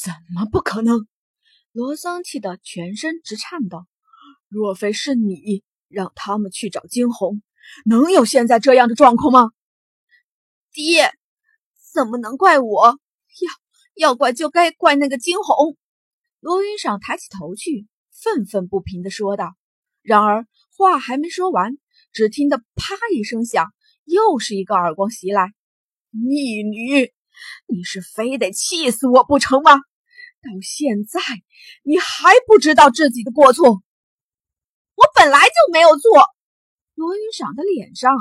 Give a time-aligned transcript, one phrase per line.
[0.00, 1.08] 怎么不可能？
[1.72, 3.84] 罗桑气得全身直颤抖。
[4.46, 7.42] 若非是你让他们去找惊鸿，
[7.84, 9.50] 能有现在这样的状况吗？
[10.72, 11.10] 爹，
[11.92, 13.00] 怎么能怪我？
[13.96, 15.76] 要要怪就该怪那个惊鸿。
[16.38, 19.56] 罗云裳抬起头去，愤愤不平地说道。
[20.02, 21.76] 然而话还没说完，
[22.12, 23.72] 只听得啪一声响，
[24.04, 25.52] 又是一个耳光袭来。
[26.12, 27.12] 逆女，
[27.66, 29.74] 你是非得气死我不成吗？
[30.40, 31.20] 到现在
[31.82, 33.82] 你还不知道自己的过错？
[34.94, 36.26] 我本来就没有做。
[36.94, 38.12] 罗云裳的脸上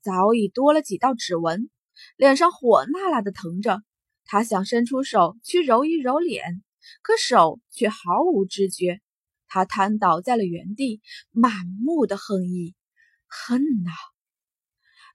[0.00, 1.70] 早已多了几道指纹，
[2.16, 3.82] 脸上火辣辣的疼着。
[4.24, 6.62] 他想伸出手去揉一揉脸，
[7.02, 9.00] 可手却毫无知觉。
[9.46, 12.74] 他瘫倒在了原地，满目的恨意。
[13.26, 13.92] 恨呐！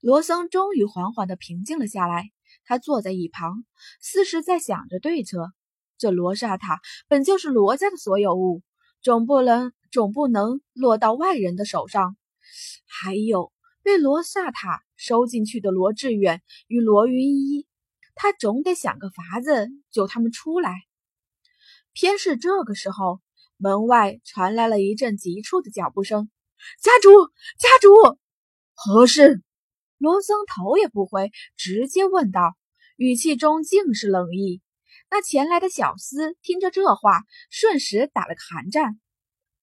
[0.00, 2.30] 罗森终于缓缓的平静了下来。
[2.64, 3.64] 他坐在一旁，
[4.00, 5.52] 似是在想着对策。
[5.98, 8.62] 这罗刹塔本就是罗家的所有物，
[9.02, 12.16] 总不能总不能落到外人的手上。
[12.86, 13.52] 还有
[13.82, 17.66] 被罗刹塔收进去的罗志远与罗云一，
[18.14, 20.74] 他总得想个法子救他们出来。
[21.92, 23.20] 偏是这个时候，
[23.56, 26.30] 门外传来了一阵急促的脚步声
[26.80, 27.10] ：“家主，
[27.58, 28.18] 家主，
[28.74, 29.42] 何事？”
[30.00, 32.54] 罗僧头也不回，直接问道，
[32.96, 34.62] 语气中尽是冷意。
[35.10, 37.20] 那前来的小厮听着这话，
[37.50, 38.98] 瞬时打了个寒战。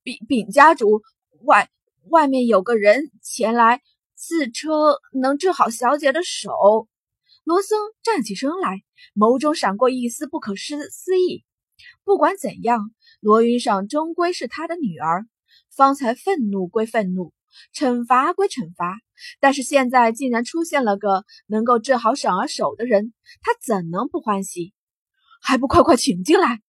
[0.03, 1.01] 禀禀家主，
[1.41, 1.71] 外
[2.09, 3.81] 外面有个人前来，
[4.13, 4.69] 自称
[5.11, 6.87] 能治好小姐的手。
[7.43, 8.83] 罗僧站起身来，
[9.15, 11.43] 眸中闪过一丝不可思思议。
[12.03, 15.25] 不管怎样，罗云裳终归是他的女儿。
[15.75, 17.33] 方才愤怒归愤怒。
[17.73, 18.99] 惩罚归惩罚，
[19.39, 24.73] 但是现在竟然出现了个能够治好婶儿手的人，他怎能不欢喜？
[25.41, 26.61] 还不快快请进来！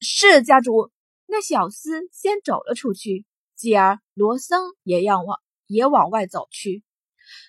[0.00, 0.90] 是家主。
[1.28, 3.24] 那小厮先走了出去，
[3.56, 6.84] 继而罗僧也要往也往外走去。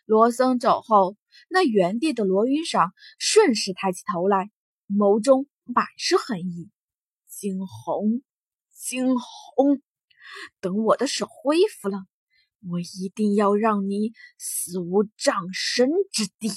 [0.05, 1.15] 罗僧走后，
[1.47, 2.89] 那原地的罗云裳
[3.19, 4.49] 顺势抬起头来，
[4.89, 6.71] 眸中满是恨意。
[7.27, 8.23] 惊鸿，
[8.73, 9.81] 惊鸿，
[10.59, 11.99] 等我的手恢复了。
[12.69, 16.49] 我一定要让你死无葬身之地！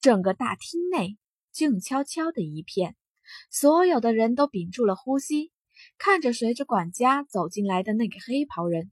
[0.00, 1.18] 整个大厅内
[1.52, 2.96] 静悄悄的一片，
[3.50, 5.52] 所有的人都屏住了呼吸，
[5.98, 8.90] 看着随着管家走进来的那个黑袍人。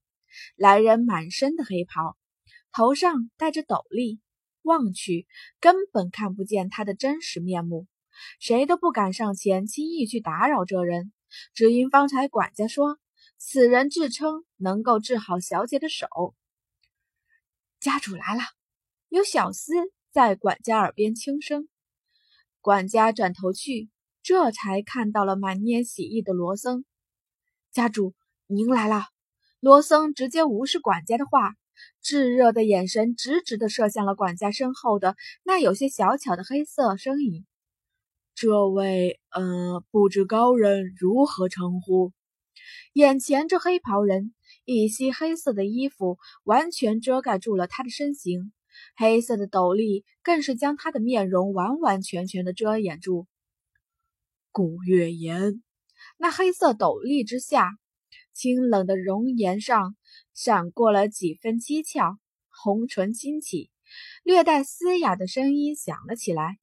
[0.54, 2.16] 来人满身的黑袍，
[2.72, 4.20] 头上戴着斗笠，
[4.62, 5.26] 望去
[5.58, 7.88] 根本看不见他的真实面目。
[8.38, 11.12] 谁都不敢上前轻易去打扰这人，
[11.52, 13.00] 只因方才管家说。
[13.42, 16.06] 此人自称能够治好小姐的手。
[17.80, 18.42] 家主来了，
[19.08, 21.66] 有小厮在管家耳边轻声。
[22.60, 23.88] 管家转头去，
[24.22, 26.84] 这才看到了满面喜意的罗僧。
[27.72, 28.14] 家主，
[28.46, 29.06] 您来了。
[29.58, 31.54] 罗僧直接无视管家的话，
[32.02, 37.46] 炙热的眼神直直的射向了管家身后的那有些小巧的黑色身影。
[38.34, 42.12] 这位，呃，不知高人如何称呼？
[42.92, 48.52] 眼前这黑袍人，一袭黑色的衣服完全遮盖住了他的身形，
[48.96, 53.26] 黑色的斗笠更是将他的面容完完全全的遮掩住。
[54.52, 55.62] 古月言，
[56.16, 57.70] 那黑色斗笠之下，
[58.32, 59.96] 清冷的容颜上
[60.34, 63.70] 闪过了几分讥诮，红唇轻启，
[64.24, 66.58] 略带嘶哑的声音响了起来。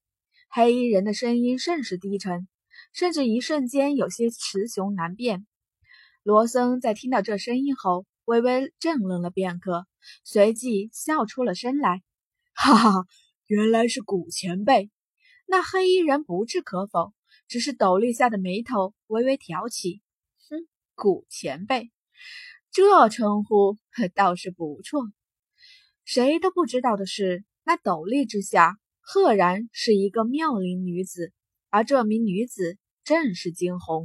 [0.50, 2.48] 黑衣人的声音甚是低沉，
[2.94, 5.46] 甚至一瞬间有些雌雄难辨。
[6.28, 9.88] 罗森在听到这声音后，微微怔愣了片刻，
[10.26, 12.02] 随即笑出了声来
[12.52, 13.06] ：“哈哈，
[13.46, 14.92] 原来是古前辈。”
[15.48, 17.14] 那黑衣人不置可否，
[17.48, 20.02] 只是斗笠下的眉头微微挑起
[20.52, 21.92] ：“哼，古前辈，
[22.74, 23.78] 这称呼
[24.14, 25.04] 倒是不错。”
[26.04, 31.32] 谁都不知道的是，那斗笠之下，赫然是一个妙龄女子，
[31.70, 33.96] 而这名女子正是惊鸿。